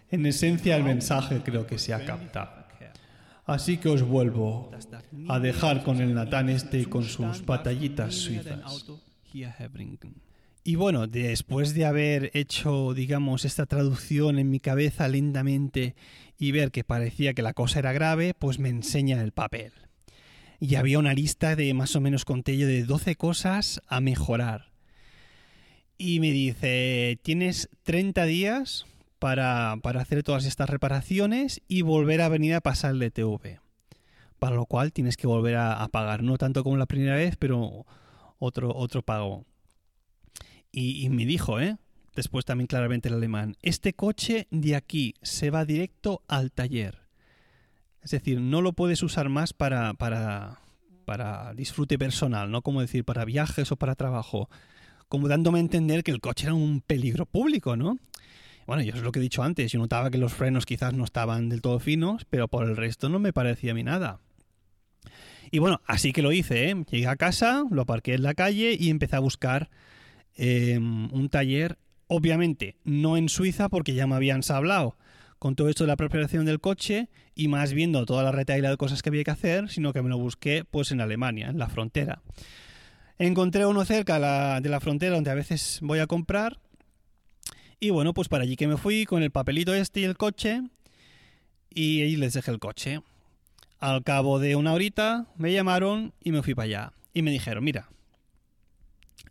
en 0.10 0.26
esencia 0.26 0.76
el 0.76 0.84
mensaje 0.84 1.40
creo 1.44 1.68
que 1.68 1.78
se 1.78 1.94
ha 1.94 2.04
captado. 2.04 2.66
Así 3.46 3.78
que 3.78 3.90
os 3.90 4.02
vuelvo 4.02 4.72
a 5.30 5.38
dejar 5.38 5.84
con 5.84 6.02
el 6.02 6.16
Natán 6.16 6.50
este 6.50 6.86
con 6.86 7.04
sus 7.04 7.46
batallitas 7.46 8.16
suizas. 8.16 8.88
Y 10.64 10.76
bueno, 10.76 11.08
después 11.08 11.74
de 11.74 11.86
haber 11.86 12.30
hecho, 12.36 12.94
digamos, 12.94 13.46
esta 13.46 13.66
traducción 13.66 14.38
en 14.38 14.52
mi 14.52 14.60
cabeza 14.60 15.08
lentamente 15.08 15.96
y 16.38 16.52
ver 16.52 16.72
que 16.72 16.84
parecía 16.84 17.34
que 17.34 17.42
la 17.42 17.54
cosa 17.54 17.80
era 17.80 17.94
grave, 17.94 18.36
pues 18.38 18.60
me 18.60 18.70
enseña 18.70 19.22
el 19.22 19.32
papel. 19.32 19.72
Y 20.60 20.76
había 20.76 21.00
una 21.00 21.16
lista 21.16 21.56
de 21.56 21.74
más 21.74 21.96
o 21.96 22.02
menos 22.02 22.26
conté 22.26 22.58
yo 22.58 22.68
de 22.68 22.84
12 22.84 23.16
cosas 23.16 23.82
a 23.88 24.02
mejorar. 24.02 24.72
Y 25.98 26.20
me 26.20 26.32
dice, 26.32 27.20
tienes 27.24 27.70
30 27.82 28.26
días 28.26 28.86
para, 29.18 29.78
para 29.82 30.02
hacer 30.02 30.22
todas 30.22 30.46
estas 30.46 30.70
reparaciones 30.70 31.62
y 31.68 31.82
volver 31.82 32.22
a 32.22 32.30
venir 32.30 32.54
a 32.54 32.62
pasar 32.62 32.94
el 32.94 33.12
TV. 33.12 33.60
Para 34.38 34.56
lo 34.56 34.68
cual 34.68 34.94
tienes 34.94 35.18
que 35.18 35.28
volver 35.28 35.56
a 35.56 35.88
pagar, 35.88 36.22
no 36.22 36.38
tanto 36.38 36.64
como 36.64 36.78
la 36.78 36.88
primera 36.88 37.16
vez, 37.16 37.36
pero 37.38 37.86
otro, 38.42 38.76
otro 38.76 39.04
pago. 39.04 39.46
Y, 40.72 41.08
me 41.10 41.26
dijo, 41.26 41.60
¿eh? 41.60 41.78
Después 42.16 42.44
también 42.44 42.68
claramente 42.68 43.08
el 43.08 43.16
alemán, 43.16 43.56
este 43.62 43.94
coche 43.94 44.48
de 44.52 44.76
aquí 44.76 45.16
se 45.22 45.50
va 45.50 45.64
directo 45.64 46.24
al 46.28 46.52
taller. 46.52 47.00
Es 48.02 48.12
decir, 48.12 48.42
no 48.42 48.62
lo 48.62 48.74
puedes 48.74 49.04
usar 49.04 49.30
más 49.30 49.54
para, 49.54 49.94
para, 49.94 50.60
para 51.06 51.54
disfrute 51.54 51.98
personal, 51.98 52.52
no 52.52 52.62
como 52.62 52.82
decir 52.82 53.06
para 53.06 53.26
viajes 53.26 53.72
o 53.72 53.76
para 53.78 53.96
trabajo. 53.96 54.50
Como 55.08 55.28
dándome 55.28 55.60
a 55.60 55.62
entender 55.62 56.04
que 56.04 56.12
el 56.12 56.20
coche 56.20 56.48
era 56.48 56.54
un 56.54 56.82
peligro 56.82 57.26
público, 57.26 57.78
¿no? 57.78 57.98
Bueno, 58.66 58.82
yo 58.84 58.94
es 58.94 59.02
lo 59.02 59.12
que 59.12 59.20
he 59.20 59.22
dicho 59.22 59.44
antes, 59.44 59.72
yo 59.72 59.80
notaba 59.80 60.10
que 60.10 60.18
los 60.18 60.34
frenos 60.34 60.66
quizás 60.66 60.94
no 60.94 61.04
estaban 61.04 61.50
del 61.50 61.62
todo 61.62 61.80
finos, 61.80 62.26
pero 62.30 62.48
por 62.48 62.68
el 62.68 62.76
resto 62.76 63.10
no 63.10 63.20
me 63.20 63.34
parecía 63.34 63.72
a 63.72 63.76
mí 63.76 63.84
nada. 63.84 64.20
Y 65.52 65.60
bueno, 65.60 65.82
así 65.86 66.14
que 66.14 66.22
lo 66.22 66.32
hice, 66.32 66.70
¿eh? 66.70 66.86
Llegué 66.90 67.08
a 67.08 67.18
casa, 67.18 67.66
lo 67.70 67.82
aparqué 67.82 68.14
en 68.14 68.24
la 68.24 68.34
calle 68.34 68.76
y 68.80 68.90
empecé 68.90 69.18
a 69.18 69.20
buscar 69.20 69.70
em, 70.36 71.14
un 71.14 71.30
taller, 71.30 71.78
obviamente 72.08 72.78
no 72.86 73.18
en 73.18 73.30
Suiza 73.30 73.70
porque 73.70 73.94
ya 73.94 74.08
me 74.08 74.16
habían 74.16 74.44
sablado 74.44 74.98
con 75.40 75.56
todo 75.56 75.70
esto 75.70 75.84
de 75.84 75.90
la 75.90 75.98
preparación 75.98 76.46
del 76.46 76.62
coche 76.62 77.10
y 77.36 77.48
más 77.48 77.74
viendo 77.74 78.06
toda 78.06 78.24
la 78.24 78.32
retaila 78.32 78.70
de 78.70 78.78
cosas 78.78 79.02
que 79.02 79.10
había 79.10 79.24
que 79.24 79.32
hacer, 79.32 79.70
sino 79.70 79.92
que 79.92 80.02
me 80.02 80.10
lo 80.10 80.18
busqué 80.18 80.64
pues 80.70 80.92
en 80.92 81.02
Alemania, 81.02 81.50
en 81.50 81.58
la 81.58 81.68
frontera. 81.68 82.22
Encontré 83.18 83.66
uno 83.66 83.84
cerca 83.84 84.60
de 84.62 84.70
la 84.70 84.80
frontera 84.80 85.16
donde 85.16 85.32
a 85.32 85.36
veces 85.36 85.80
voy 85.82 86.00
a 86.00 86.08
comprar 86.08 86.60
y 87.84 87.90
bueno, 87.90 88.14
pues 88.14 88.30
para 88.30 88.44
allí 88.44 88.56
que 88.56 88.68
me 88.68 88.78
fui 88.78 89.06
con 89.06 89.24
el 89.24 89.32
papelito 89.32 89.74
este 89.74 90.02
y 90.02 90.04
el 90.04 90.16
coche 90.16 90.62
y 91.72 92.02
ahí 92.02 92.16
les 92.16 92.34
dejé 92.34 92.52
el 92.52 92.60
coche. 92.60 93.02
Al 93.82 94.04
cabo 94.04 94.38
de 94.38 94.56
una 94.56 94.74
horita 94.74 95.26
me 95.38 95.52
llamaron 95.52 96.14
y 96.24 96.32
me 96.32 96.44
fui 96.44 96.54
para 96.54 96.66
allá. 96.66 96.94
Y 97.16 97.24
me 97.24 97.32
dijeron, 97.32 97.64
mira, 97.64 97.90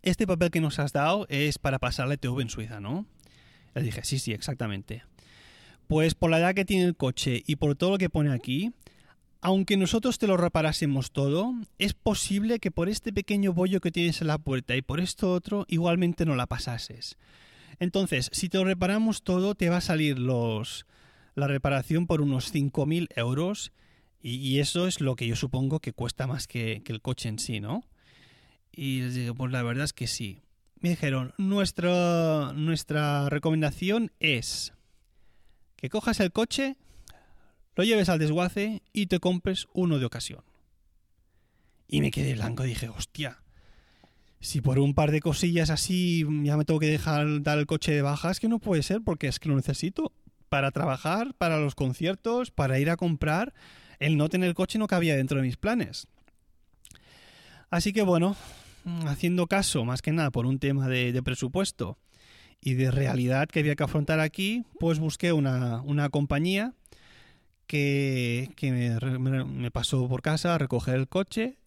este 0.01 0.27
papel 0.27 0.51
que 0.51 0.59
nos 0.59 0.77
has 0.77 0.91
dado 0.91 1.25
es 1.29 1.57
para 1.57 1.79
pasarle 1.79 2.17
TV 2.17 2.41
en 2.41 2.49
Suiza, 2.49 2.81
¿no? 2.81 3.05
Le 3.73 3.81
dije, 3.81 4.03
sí, 4.03 4.19
sí, 4.19 4.33
exactamente. 4.33 5.03
Pues 5.87 6.15
por 6.15 6.29
la 6.29 6.39
edad 6.39 6.53
que 6.53 6.65
tiene 6.65 6.83
el 6.83 6.97
coche 6.97 7.43
y 7.47 7.55
por 7.55 7.75
todo 7.75 7.91
lo 7.91 7.97
que 7.97 8.09
pone 8.09 8.33
aquí, 8.33 8.73
aunque 9.39 9.77
nosotros 9.77 10.19
te 10.19 10.27
lo 10.27 10.35
reparásemos 10.35 11.13
todo, 11.13 11.53
es 11.79 11.93
posible 11.93 12.59
que 12.59 12.71
por 12.71 12.89
este 12.89 13.13
pequeño 13.13 13.53
bollo 13.53 13.79
que 13.79 13.91
tienes 13.91 14.19
en 14.19 14.27
la 14.27 14.37
puerta 14.37 14.75
y 14.75 14.81
por 14.81 14.99
esto 14.99 15.31
otro, 15.31 15.65
igualmente 15.69 16.25
no 16.25 16.35
la 16.35 16.45
pasases. 16.45 17.17
Entonces, 17.79 18.29
si 18.33 18.49
te 18.49 18.57
lo 18.57 18.65
reparamos 18.65 19.23
todo, 19.23 19.55
te 19.55 19.69
va 19.69 19.77
a 19.77 19.81
salir 19.81 20.19
los, 20.19 20.85
la 21.35 21.47
reparación 21.47 22.05
por 22.05 22.19
unos 22.19 22.53
5.000 22.53 23.07
euros 23.15 23.71
y, 24.21 24.59
eso 24.59 24.87
es 24.87 25.01
lo 25.01 25.15
que 25.15 25.27
yo 25.27 25.35
supongo 25.35 25.79
que 25.79 25.93
cuesta 25.93 26.27
más 26.27 26.47
que, 26.47 26.83
el 26.85 27.01
coche 27.01 27.29
en 27.29 27.39
sí, 27.39 27.59
¿no? 27.59 27.83
Y 28.71 29.01
les 29.01 29.15
digo, 29.15 29.33
pues 29.35 29.51
la 29.51 29.63
verdad 29.63 29.85
es 29.85 29.93
que 29.93 30.07
sí. 30.07 30.41
Me 30.79 30.89
dijeron, 30.89 31.33
nuestra, 31.37 32.53
nuestra 32.53 33.29
recomendación 33.29 34.11
es 34.19 34.73
que 35.75 35.89
cojas 35.89 36.19
el 36.19 36.31
coche, 36.31 36.77
lo 37.75 37.83
lleves 37.83 38.09
al 38.09 38.19
desguace 38.19 38.81
y 38.93 39.07
te 39.07 39.19
compres 39.19 39.67
uno 39.73 39.99
de 39.99 40.05
ocasión. 40.05 40.43
Y 41.87 42.01
me 42.01 42.11
quedé 42.11 42.35
blanco, 42.35 42.63
dije, 42.63 42.89
hostia, 42.89 43.41
si 44.39 44.61
por 44.61 44.79
un 44.79 44.93
par 44.93 45.11
de 45.11 45.21
cosillas 45.21 45.69
así 45.69 46.25
ya 46.43 46.57
me 46.57 46.65
tengo 46.65 46.79
que 46.79 46.87
dejar 46.87 47.41
dar 47.43 47.59
el 47.59 47.65
coche 47.67 47.91
de 47.91 48.01
baja, 48.01 48.31
es 48.31 48.39
que 48.39 48.47
no 48.47 48.59
puede 48.59 48.83
ser 48.83 49.01
porque 49.01 49.27
es 49.27 49.39
que 49.39 49.49
lo 49.49 49.55
necesito 49.55 50.13
para 50.49 50.71
trabajar, 50.71 51.33
para 51.35 51.59
los 51.59 51.75
conciertos, 51.75 52.51
para 52.51 52.79
ir 52.79 52.89
a 52.89 52.97
comprar 52.97 53.53
el 54.01 54.17
no 54.17 54.29
tener 54.29 54.53
coche 54.55 54.79
no 54.79 54.87
cabía 54.87 55.15
dentro 55.15 55.37
de 55.37 55.43
mis 55.43 55.57
planes. 55.57 56.07
Así 57.69 57.93
que 57.93 58.01
bueno, 58.01 58.35
haciendo 59.07 59.47
caso 59.47 59.85
más 59.85 60.01
que 60.01 60.11
nada 60.11 60.31
por 60.31 60.45
un 60.45 60.59
tema 60.59 60.89
de, 60.89 61.21
presupuesto 61.23 61.97
y 62.59 62.73
de 62.73 62.91
realidad 62.91 63.47
que 63.47 63.59
había 63.59 63.75
que 63.75 63.83
afrontar 63.83 64.19
aquí, 64.19 64.65
pues 64.79 64.99
busqué 64.99 65.31
una, 65.31 66.09
compañía 66.09 66.73
que, 67.67 68.49
me, 68.59 69.45
me, 69.45 69.71
pasó 69.71 70.09
por 70.09 70.23
casa 70.23 70.55
a 70.55 70.57
recoger 70.57 70.95
el 70.95 71.07
coche 71.07 71.57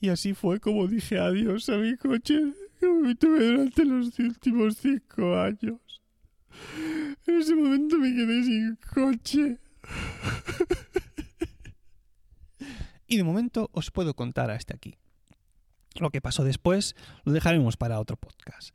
y 0.00 0.08
así 0.08 0.34
fue 0.34 0.58
como 0.60 0.88
dije 0.88 1.18
adiós 1.18 1.68
a 1.68 1.76
mi 1.76 1.96
coche 1.96 2.34
que 2.80 3.14
tuve 3.14 3.46
durante 3.46 3.84
los 3.84 4.18
últimos 4.18 4.78
cinco 4.78 5.36
años. 5.36 5.80
En 7.26 7.40
ese 7.40 7.54
momento 7.54 7.98
me 7.98 8.14
quedé 8.14 8.42
sin 8.42 8.78
coche. 8.94 9.58
y 13.06 13.16
de 13.16 13.24
momento 13.24 13.70
os 13.72 13.90
puedo 13.90 14.14
contar 14.14 14.50
hasta 14.50 14.74
aquí. 14.74 14.96
Lo 15.94 16.10
que 16.10 16.20
pasó 16.20 16.44
después 16.44 16.96
lo 17.24 17.32
dejaremos 17.32 17.76
para 17.76 18.00
otro 18.00 18.16
podcast. 18.16 18.74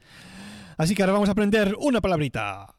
Así 0.78 0.96
que 0.96 1.04
ahora 1.04 1.14
vamos 1.14 1.30
a 1.30 1.34
aprender 1.34 1.76
una 1.80 2.00
palabrita. 2.00 2.74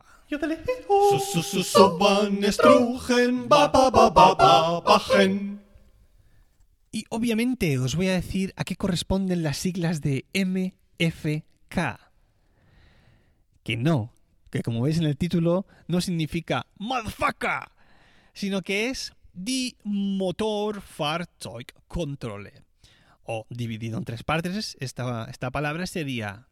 Y 6.93 7.05
obviamente 7.11 7.79
os 7.79 7.95
voy 7.95 8.09
a 8.09 8.15
decir 8.15 8.53
a 8.57 8.65
qué 8.65 8.77
corresponden 8.77 9.43
las 9.43 9.59
siglas 9.59 10.01
de 10.01 10.25
MFK. 10.33 12.01
Que 13.63 13.77
no, 13.77 14.13
que 14.51 14.63
como 14.63 14.83
veis 14.83 14.99
en 14.99 15.05
el 15.05 15.17
título 15.17 15.67
no 15.87 16.01
significa 16.01 16.67
motherfucker, 16.79 17.69
sino 18.33 18.63
que 18.63 18.89
es 18.89 19.13
Die 19.43 19.75
Motorfahrzeugkontrolle. 19.85 22.63
O 23.25 23.47
dividido 23.49 23.97
en 23.97 24.05
tres 24.05 24.23
partes, 24.23 24.77
esta, 24.81 25.25
esta 25.31 25.51
palabra 25.51 25.87
sería 25.87 26.49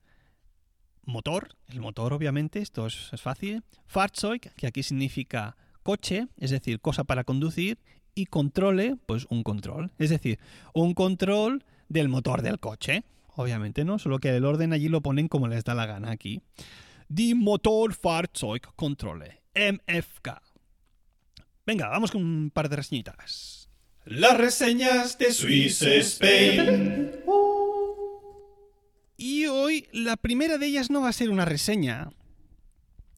motor, 1.04 1.54
el 1.68 1.80
motor 1.80 2.14
obviamente, 2.14 2.61
esto 2.61 2.87
es, 2.87 3.11
fácil. 3.21 3.62
Fahrzeug, 3.87 4.40
que 4.57 4.66
aquí 4.66 4.83
significa 4.83 5.59
coche, 5.83 6.28
es 6.38 6.50
decir, 6.50 6.80
cosa 6.80 7.04
para 7.04 7.25
conducir. 7.25 7.78
Y 8.14 8.25
controle, 8.26 8.97
pues 9.07 9.26
un 9.28 9.42
control. 9.42 9.90
Es 9.99 10.09
decir, 10.09 10.38
un 10.73 10.95
control 10.95 11.66
del 11.90 12.09
motor 12.09 12.40
del 12.42 12.59
coche. 12.59 13.04
Obviamente, 13.37 13.85
¿no? 13.85 13.99
Solo 13.99 14.18
que 14.18 14.35
el 14.35 14.47
orden 14.47 14.73
allí 14.73 14.88
lo 14.88 15.02
ponen 15.02 15.28
como 15.28 15.47
les 15.47 15.62
da 15.62 15.75
la 15.75 15.85
gana 15.85 16.11
aquí. 16.11 16.40
Die 17.09 17.35
Motorfahrzeugkontrolle, 17.35 19.42
MFK. 19.54 20.40
Venga, 21.69 21.89
vamos 21.89 22.11
con 22.11 22.25
un 22.25 22.51
par 22.51 22.71
de 22.71 22.77
reseñitas. 22.77 23.69
Las 24.07 24.39
reseñas 24.39 25.19
de 25.19 25.35
Swiss 25.35 25.83
Spain. 25.83 27.11
Y 29.19 29.45
hoy 29.45 29.87
la 29.93 30.17
primera 30.17 30.57
de 30.57 30.65
ellas 30.65 30.89
no 30.89 31.03
va 31.03 31.11
a 31.11 31.13
ser 31.13 31.29
una 31.29 31.45
reseña, 31.45 32.09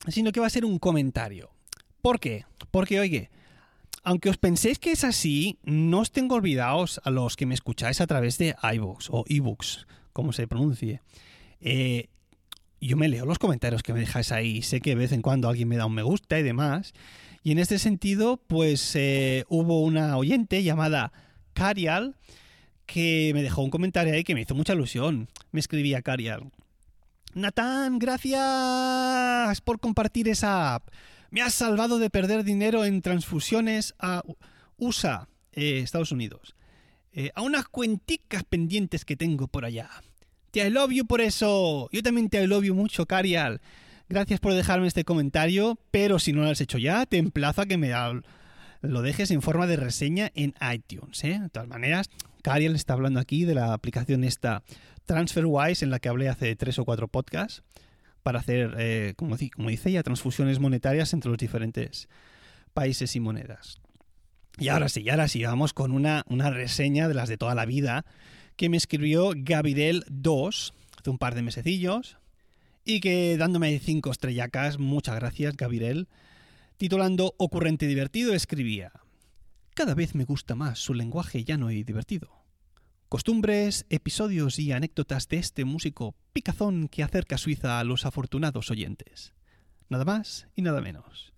sino 0.09 0.33
que 0.33 0.41
va 0.41 0.49
a 0.49 0.51
ser 0.51 0.65
un 0.65 0.81
comentario. 0.81 1.53
¿Por 2.03 2.19
qué? 2.19 2.45
Porque, 2.73 2.99
oye, 2.99 3.31
aunque 4.03 4.31
os 4.31 4.37
penséis 4.37 4.81
que 4.81 4.91
es 4.91 5.05
así, 5.05 5.61
no 5.63 6.01
os 6.01 6.11
tengo 6.11 6.35
olvidados 6.35 7.01
a 7.05 7.11
los 7.13 7.37
que 7.37 7.47
me 7.47 7.55
escucháis 7.55 8.01
a 8.01 8.09
través 8.09 8.37
de 8.37 8.57
iVoox 8.61 9.11
o 9.11 9.25
ebooks, 9.29 9.87
como 10.13 10.33
se 10.33 10.49
pronuncie. 10.49 11.03
Eh, 11.61 12.09
yo 12.81 12.97
me 12.97 13.07
leo 13.07 13.27
los 13.27 13.39
comentarios 13.39 13.85
que 13.85 13.93
me 13.93 14.01
dejáis 14.01 14.33
ahí. 14.33 14.63
Sé 14.63 14.81
que 14.81 14.91
de 14.91 14.97
vez 14.97 15.13
en 15.13 15.23
cuando 15.23 15.49
alguien 15.49 15.69
me 15.69 15.77
da 15.77 15.87
un 15.87 15.95
me 15.95 16.03
gusta 16.03 16.37
y 16.37 16.43
demás. 16.43 16.95
Y 17.43 17.53
en 17.53 17.59
este 17.59 17.79
sentido, 17.79 18.37
pues 18.37 18.95
eh, 18.97 19.45
hubo 19.49 19.83
una 19.83 20.17
oyente 20.17 20.63
llamada 20.63 21.13
Carial 21.55 22.17
que 22.87 23.31
me 23.35 23.43
dejó 23.43 23.63
un 23.63 23.71
comentario 23.71 24.13
ahí 24.13 24.25
que 24.25 24.35
me 24.35 24.43
hizo 24.43 24.55
mucha 24.55 24.75
ilusión. 24.75 25.29
Me 25.53 25.61
escribía 25.61 26.03
Carial. 26.03 26.51
Natán, 27.35 27.99
gracias 27.99 29.61
por 29.61 29.79
compartir 29.79 30.29
esa 30.29 30.75
app. 30.75 30.89
Me 31.31 31.43
has 31.43 31.55
salvado 31.55 31.99
de 31.99 32.11
perder 32.11 32.43
dinero 32.43 32.85
en 32.85 33.03
transfusiones 33.03 33.95
a 34.01 34.23
USA, 34.77 35.29
eh, 35.53 35.79
Estados 35.79 36.11
Unidos. 36.11 36.57
Eh, 37.13 37.31
a 37.35 37.43
unas 37.43 37.69
cuenticas 37.69 38.43
pendientes 38.45 39.05
que 39.05 39.17
tengo 39.17 39.47
por 39.47 39.65
allá. 39.65 39.89
Te 40.51 40.67
I 40.67 40.71
love 40.71 40.91
you 40.91 41.07
por 41.07 41.21
eso. 41.21 41.89
Yo 41.93 42.03
también 42.03 42.29
te 42.29 42.43
I 42.43 42.49
love 42.49 42.65
you 42.65 42.75
mucho, 42.75 43.07
Carial. 43.07 43.61
Gracias 44.11 44.41
por 44.41 44.55
dejarme 44.55 44.89
este 44.89 45.05
comentario, 45.05 45.79
pero 45.93 46.19
si 46.19 46.33
no 46.33 46.43
lo 46.43 46.51
has 46.51 46.61
hecho 46.61 46.79
ya, 46.79 47.07
te 47.07 47.17
emplazo 47.17 47.63
a 47.63 47.67
que 47.67 47.79
me 47.79 47.93
lo 48.83 49.03
dejes 49.03 49.31
en 49.31 49.41
forma 49.41 49.69
de 49.69 49.77
reseña 49.77 50.33
en 50.35 50.53
iTunes. 50.75 51.23
¿eh? 51.23 51.39
De 51.41 51.49
todas 51.49 51.69
maneras, 51.69 52.11
Carial 52.43 52.75
está 52.75 52.95
hablando 52.95 53.21
aquí 53.21 53.45
de 53.45 53.55
la 53.55 53.73
aplicación 53.73 54.25
esta 54.25 54.65
TransferWise 55.07 55.85
en 55.85 55.91
la 55.91 56.01
que 56.01 56.09
hablé 56.09 56.29
hace 56.29 56.57
tres 56.57 56.81
o 56.81 56.85
cuatro 56.85 57.07
podcasts 57.07 57.63
para 58.25 58.41
hacer, 58.41 58.75
eh, 58.79 59.15
como, 59.15 59.37
dice 59.37 59.91
ella, 59.91 60.03
transfusiones 60.03 60.59
monetarias 60.59 61.13
entre 61.15 61.31
los 61.31 61.39
diferentes 61.39 62.09
países 62.75 63.15
y 63.15 63.21
monedas. 63.21 63.79
Y 64.59 64.71
ahora 64.71 64.89
sí, 64.89 65.09
ahora 65.09 65.29
sí, 65.29 65.45
vamos 65.45 65.73
con 65.73 65.93
una, 65.93 66.25
una 66.27 66.51
reseña 66.51 67.07
de 67.07 67.15
las 67.15 67.29
de 67.29 67.37
toda 67.37 67.55
la 67.55 67.65
vida 67.65 68.05
que 68.57 68.69
me 68.71 68.77
escribió 68.77 69.35
Gabriel 69.37 70.05
2 70.09 70.75
hace 70.99 71.11
un 71.11 71.19
par 71.19 71.37
de 71.37 71.43
mesecillos 71.43 72.19
y 72.85 73.01
que 73.01 73.37
dándome 73.37 73.79
cinco 73.79 74.11
estrellacas, 74.11 74.79
muchas 74.79 75.17
gracias 75.17 75.57
Gabriel, 75.57 76.09
titulando 76.77 77.35
Ocurrente 77.39 77.87
y 77.87 77.89
divertido, 77.89 78.33
escribía 78.33 78.93
Cada 79.75 79.95
vez 79.95 80.15
me 80.15 80.25
gusta 80.25 80.55
más 80.55 80.79
su 80.79 80.95
lenguaje 80.95 81.45
llano 81.45 81.71
y 81.71 81.83
divertido. 81.83 82.41
Costumbres, 83.09 83.87
episodios 83.91 84.59
y 84.59 84.73
anécdotas 84.73 85.29
de 85.29 85.39
este 85.39 85.65
músico 85.65 86.15
picazón 86.33 86.89
que 86.89 87.03
acerca 87.03 87.35
a 87.35 87.39
Suiza 87.39 87.81
a 87.81 87.85
los 87.85 88.07
afortunados 88.07 88.71
oyentes. 88.71 89.35
Nada 89.89 90.05
más 90.05 90.47
y 90.55 90.63
nada 90.63 90.81
menos. 90.81 91.33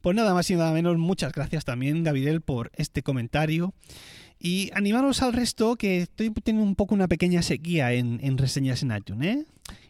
Pues 0.00 0.16
nada 0.16 0.32
más 0.32 0.48
y 0.50 0.54
nada 0.54 0.72
menos, 0.72 0.96
muchas 0.96 1.32
gracias 1.32 1.64
también, 1.64 2.04
Gabriel, 2.04 2.40
por 2.40 2.70
este 2.74 3.02
comentario 3.02 3.74
y 4.40 4.70
animaros 4.74 5.22
al 5.22 5.32
resto 5.32 5.76
que 5.76 6.02
estoy 6.02 6.30
teniendo 6.30 6.68
un 6.68 6.76
poco 6.76 6.94
una 6.94 7.08
pequeña 7.08 7.42
sequía 7.42 7.92
en, 7.92 8.38
reseñas 8.38 8.82
en 8.82 8.96
iTunes, 8.96 9.36
¿eh? 9.36 9.46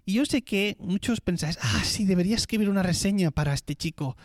Y 0.06 0.14
yo 0.14 0.24
sé 0.24 0.40
que 0.40 0.76
muchos 0.80 1.20
pensáis, 1.20 1.58
ah, 1.60 1.82
sí, 1.84 2.06
debería 2.06 2.34
escribir 2.34 2.70
una 2.70 2.82
reseña 2.82 3.30
para 3.30 3.52
este 3.52 3.74
chico. 3.74 4.16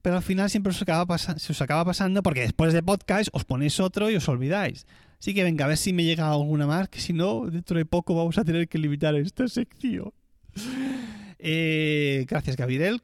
Pero 0.00 0.16
al 0.16 0.22
final 0.22 0.48
siempre 0.48 0.70
os 0.70 0.80
acaba, 0.80 1.18
se 1.18 1.52
os 1.52 1.60
acaba 1.60 1.84
pasando 1.84 2.22
porque 2.22 2.42
después 2.42 2.72
de 2.72 2.82
podcast 2.82 3.28
os 3.32 3.44
ponéis 3.44 3.80
otro 3.80 4.08
y 4.08 4.14
os 4.14 4.28
olvidáis. 4.28 4.86
Así 5.18 5.34
que 5.34 5.42
venga, 5.42 5.64
a 5.64 5.68
ver 5.68 5.76
si 5.76 5.92
me 5.92 6.04
llega 6.04 6.30
alguna 6.30 6.66
más, 6.66 6.88
que 6.88 7.00
si 7.00 7.12
no, 7.12 7.46
dentro 7.50 7.76
de 7.76 7.84
poco 7.84 8.14
vamos 8.14 8.38
a 8.38 8.44
tener 8.44 8.68
que 8.68 8.78
limitar 8.78 9.14
esta 9.16 9.48
sección. 9.48 10.12
Eh, 11.44 12.24
gracias, 12.28 12.56
Gabriel. 12.56 13.02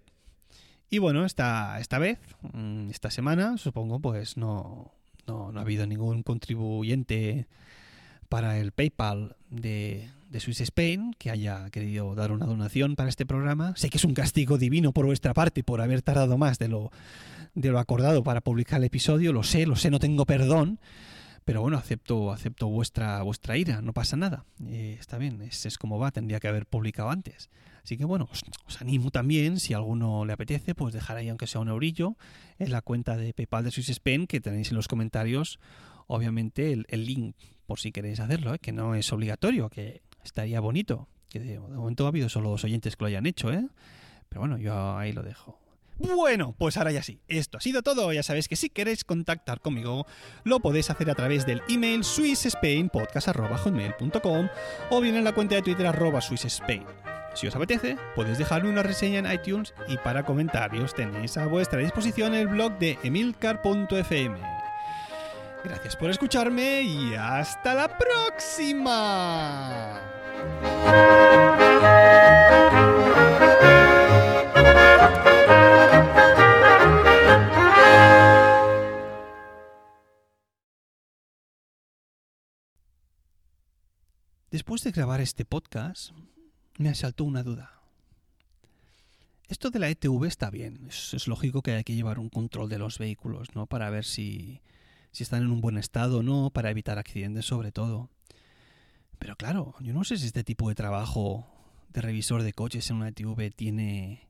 Y 0.90 0.98
bueno, 0.98 1.24
esta, 1.24 1.80
esta 1.80 1.98
vez, 1.98 2.20
mm, 2.52 2.88
esta 2.90 3.10
semana, 3.10 3.58
supongo, 3.58 3.98
pues 3.98 4.36
no, 4.36 4.92
no, 5.28 5.52
ha 5.54 5.60
habido 5.60 5.86
ningún 5.86 6.22
contribuyente 6.22 7.46
para 8.28 8.58
el 8.58 8.72
PayPal 8.72 9.36
de, 9.50 10.08
de 10.30 10.40
Swiss 10.40 10.60
Spain 10.60 11.14
que 11.18 11.30
haya 11.30 11.70
querido 11.70 12.14
dar 12.14 12.32
una 12.32 12.46
donación 12.46 12.96
para 12.96 13.08
este 13.08 13.26
programa. 13.26 13.74
Sé 13.76 13.90
que 13.90 13.98
es 13.98 14.04
un 14.04 14.14
castigo 14.14 14.58
divino 14.58 14.92
por 14.92 15.06
vuestra 15.06 15.34
parte 15.34 15.62
por 15.62 15.80
haber 15.80 16.02
tardado 16.02 16.36
más 16.36 16.58
de 16.58 16.68
lo, 16.68 16.90
de 17.54 17.70
lo 17.70 17.78
acordado 17.78 18.22
para 18.22 18.40
publicar 18.40 18.80
el 18.80 18.84
episodio. 18.84 19.32
Lo 19.32 19.42
sé, 19.42 19.66
lo 19.66 19.76
sé, 19.76 19.90
no 19.90 19.98
tengo 19.98 20.26
perdón. 20.26 20.78
Pero 21.48 21.62
bueno, 21.62 21.78
acepto, 21.78 22.30
acepto 22.30 22.68
vuestra, 22.68 23.22
vuestra 23.22 23.56
ira, 23.56 23.80
no 23.80 23.94
pasa 23.94 24.18
nada. 24.18 24.44
Eh, 24.66 24.98
está 25.00 25.16
bien, 25.16 25.40
es, 25.40 25.64
es 25.64 25.78
como 25.78 25.98
va, 25.98 26.10
tendría 26.10 26.40
que 26.40 26.48
haber 26.48 26.66
publicado 26.66 27.08
antes. 27.08 27.48
Así 27.82 27.96
que 27.96 28.04
bueno, 28.04 28.28
os, 28.66 28.82
animo 28.82 29.10
también, 29.10 29.58
si 29.58 29.72
a 29.72 29.78
alguno 29.78 30.26
le 30.26 30.34
apetece, 30.34 30.74
pues 30.74 30.92
dejar 30.92 31.16
ahí 31.16 31.30
aunque 31.30 31.46
sea 31.46 31.62
un 31.62 31.68
eurillo 31.68 32.18
en 32.58 32.70
la 32.70 32.82
cuenta 32.82 33.16
de 33.16 33.32
PayPal 33.32 33.64
de 33.64 33.70
Swiss 33.70 33.88
Spain, 33.88 34.26
que 34.26 34.42
tenéis 34.42 34.72
en 34.72 34.76
los 34.76 34.88
comentarios, 34.88 35.58
obviamente, 36.06 36.70
el, 36.70 37.06
link 37.06 37.34
por 37.64 37.80
si 37.80 37.92
queréis 37.92 38.20
hacerlo, 38.20 38.52
¿eh? 38.52 38.58
que 38.58 38.72
no 38.72 38.94
es 38.94 39.10
obligatorio, 39.10 39.70
que 39.70 40.02
estaría 40.22 40.60
bonito. 40.60 41.08
Que 41.30 41.40
de, 41.40 41.58
momento 41.58 42.04
ha 42.04 42.08
habido 42.08 42.28
solo 42.28 42.50
dos 42.50 42.64
oyentes 42.64 42.94
que 42.94 43.04
lo 43.04 43.08
hayan 43.08 43.24
hecho, 43.24 43.50
¿eh? 43.50 43.66
Pero 44.28 44.42
bueno, 44.42 44.58
yo 44.58 44.98
ahí 44.98 45.14
lo 45.14 45.22
dejo. 45.22 45.58
Bueno, 45.98 46.54
pues 46.56 46.76
ahora 46.76 46.92
ya 46.92 47.02
sí. 47.02 47.20
Esto 47.28 47.58
ha 47.58 47.60
sido 47.60 47.82
todo. 47.82 48.12
Ya 48.12 48.22
sabéis 48.22 48.46
que 48.48 48.54
si 48.56 48.70
queréis 48.70 49.04
contactar 49.04 49.60
conmigo, 49.60 50.06
lo 50.44 50.60
podéis 50.60 50.88
hacer 50.90 51.10
a 51.10 51.14
través 51.14 51.44
del 51.44 51.60
email 51.68 52.04
swissspainpodcast.com 52.04 54.48
o 54.90 55.00
bien 55.00 55.16
en 55.16 55.24
la 55.24 55.34
cuenta 55.34 55.56
de 55.56 55.62
Twitter 55.62 55.86
arroba 55.86 56.20
swissspain. 56.20 56.84
Si 57.34 57.46
os 57.46 57.54
apetece, 57.54 57.98
podéis 58.14 58.38
dejarme 58.38 58.70
una 58.70 58.82
reseña 58.82 59.18
en 59.18 59.30
iTunes 59.30 59.74
y 59.86 59.98
para 59.98 60.24
comentarios 60.24 60.94
tenéis 60.94 61.36
a 61.36 61.46
vuestra 61.46 61.78
disposición 61.78 62.34
el 62.34 62.48
blog 62.48 62.78
de 62.78 62.98
emilcar.fm. 63.02 64.38
Gracias 65.64 65.96
por 65.96 66.10
escucharme 66.10 66.82
y 66.82 67.14
hasta 67.14 67.74
la 67.74 67.98
próxima. 67.98 70.00
Después 84.58 84.82
de 84.82 84.90
grabar 84.90 85.20
este 85.20 85.44
podcast, 85.44 86.10
me 86.78 86.88
asaltó 86.88 87.22
una 87.22 87.44
duda. 87.44 87.80
Esto 89.46 89.70
de 89.70 89.78
la 89.78 89.88
ETV 89.88 90.24
está 90.24 90.50
bien, 90.50 90.88
es, 90.88 91.28
lógico 91.28 91.62
que 91.62 91.74
hay 91.74 91.84
que 91.84 91.94
llevar 91.94 92.18
un 92.18 92.28
control 92.28 92.68
de 92.68 92.80
los 92.80 92.98
vehículos, 92.98 93.54
¿no? 93.54 93.66
Para 93.66 93.88
ver 93.88 94.04
si, 94.04 94.60
si 95.12 95.22
están 95.22 95.44
en 95.44 95.52
un 95.52 95.60
buen 95.60 95.78
estado 95.78 96.18
o 96.18 96.22
no, 96.24 96.50
para 96.50 96.72
evitar 96.72 96.98
accidentes 96.98 97.44
sobre 97.46 97.70
todo. 97.70 98.10
Pero 99.20 99.36
claro, 99.36 99.76
yo 99.78 99.92
no 99.92 100.02
sé 100.02 100.16
si 100.16 100.26
este 100.26 100.42
tipo 100.42 100.68
de 100.68 100.74
trabajo 100.74 101.46
de 101.90 102.00
revisor 102.00 102.42
de 102.42 102.52
coches 102.52 102.90
en 102.90 102.96
una 102.96 103.10
ETV 103.10 103.52
tiene, 103.54 104.28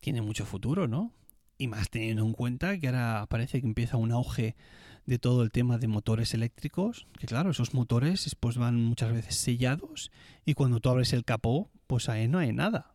tiene 0.00 0.22
mucho 0.22 0.46
futuro, 0.46 0.88
¿no? 0.88 1.12
Y 1.60 1.68
más 1.68 1.90
teniendo 1.90 2.24
en 2.24 2.32
cuenta 2.32 2.78
que 2.78 2.86
ahora 2.86 3.26
parece 3.28 3.60
que 3.60 3.66
empieza 3.66 3.98
un 3.98 4.12
auge 4.12 4.56
de 5.04 5.18
todo 5.18 5.42
el 5.42 5.50
tema 5.50 5.76
de 5.76 5.88
motores 5.88 6.32
eléctricos, 6.32 7.06
que 7.18 7.26
claro, 7.26 7.50
esos 7.50 7.74
motores 7.74 8.24
después 8.24 8.56
van 8.56 8.82
muchas 8.82 9.12
veces 9.12 9.34
sellados 9.34 10.10
y 10.46 10.54
cuando 10.54 10.80
tú 10.80 10.88
abres 10.88 11.12
el 11.12 11.22
capó, 11.22 11.68
pues 11.86 12.08
ahí 12.08 12.28
no 12.28 12.38
hay 12.38 12.54
nada. 12.54 12.94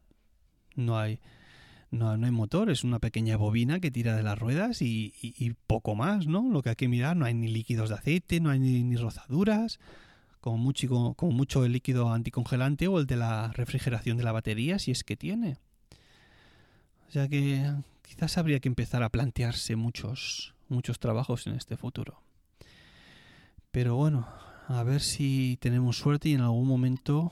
No 0.75 0.97
hay, 0.97 1.19
no, 1.91 2.17
no 2.17 2.25
hay 2.25 2.31
motor, 2.31 2.71
es 2.71 2.83
una 2.83 2.97
pequeña 2.97 3.37
bobina 3.37 3.79
que 3.79 3.91
tira 3.91 4.15
de 4.15 4.23
las 4.23 4.39
ruedas 4.39 4.81
y, 4.81 5.13
poco 5.67 5.93
más, 5.93 6.25
¿no? 6.25 6.49
Lo 6.49 6.63
que 6.63 6.69
hay 6.69 6.75
que 6.75 6.87
mirar, 6.87 7.15
no 7.15 7.25
hay 7.25 7.35
ni 7.35 7.49
líquidos 7.49 7.89
de 7.89 7.95
aceite, 7.97 8.39
no 8.39 8.49
hay 8.49 8.57
ni, 8.57 8.95
rozaduras, 8.95 9.79
como 10.41 10.57
mucho, 10.57 11.13
como 11.15 11.31
mucho 11.33 11.65
el 11.65 11.73
líquido 11.73 12.11
anticongelante 12.11 12.87
o 12.87 12.97
el 12.97 13.05
de 13.05 13.17
la 13.17 13.51
refrigeración 13.51 14.17
de 14.17 14.23
la 14.23 14.31
batería, 14.31 14.79
si 14.79 14.89
es 14.89 15.03
que 15.03 15.15
tiene. 15.15 15.59
O 17.07 17.11
sea 17.11 17.27
que 17.27 17.71
quizás 18.05 18.37
habría 18.37 18.59
que 18.59 18.69
empezar 18.69 19.03
a 19.03 19.09
plantearse 19.09 19.75
muchos, 19.75 20.55
muchos 20.69 20.99
trabajos 20.99 21.47
en 21.47 21.55
este 21.55 21.77
futuro. 21.77 22.21
Pero 23.71 23.95
bueno, 23.95 24.27
a 24.67 24.83
ver 24.83 25.01
si 25.01 25.57
tenemos 25.59 25.97
suerte 25.97 26.29
y 26.29 26.33
en 26.33 26.41
algún 26.41 26.67
momento 26.67 27.31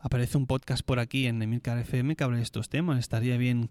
aparece 0.00 0.38
un 0.38 0.46
podcast 0.46 0.82
por 0.84 0.98
aquí 0.98 1.26
en 1.26 1.42
Emilcar 1.42 1.78
FM 1.78 2.16
que 2.16 2.24
hable 2.24 2.38
de 2.38 2.42
estos 2.42 2.68
temas. 2.68 2.98
Estaría 2.98 3.36
bien 3.36 3.68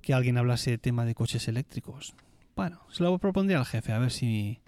que 0.00 0.14
alguien 0.14 0.38
hablase 0.38 0.72
de 0.72 0.78
tema 0.78 1.04
de 1.04 1.14
coches 1.14 1.46
eléctricos. 1.48 2.14
Bueno, 2.56 2.80
se 2.90 3.02
lo 3.02 3.16
propondría 3.18 3.58
al 3.58 3.66
jefe, 3.66 3.92
a 3.92 3.98
ver 3.98 4.10
si, 4.10 4.60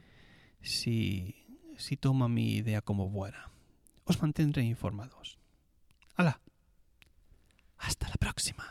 si, 0.63 1.35
si 1.77 1.97
toma 1.97 2.29
mi 2.29 2.55
idea 2.55 2.81
como 2.81 3.11
buena. 3.11 3.51
Os 4.05 4.23
mantendré 4.23 4.63
informados. 4.63 5.39
¡Hala! 6.17 6.41
Hasta 7.79 8.09
la 8.09 8.15
próxima. 8.15 8.65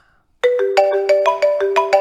thank 1.64 1.78
you 1.78 1.93